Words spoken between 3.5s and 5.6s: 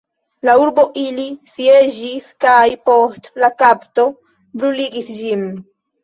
kapto, bruligis ĝin.